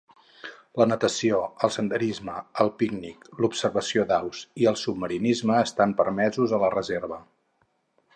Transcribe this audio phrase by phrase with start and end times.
[0.81, 6.73] La natació, el senderisme, el pícnic, l'observació d'aus i el submarinisme estan permesos a la
[6.79, 7.21] reserva.